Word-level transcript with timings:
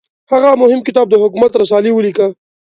هغه 0.31 0.49
مهم 0.61 0.79
کتاب 0.87 1.05
د 1.09 1.15
حکومت 1.23 1.51
رسالې 1.61 1.91
ولیکه. 1.93 2.27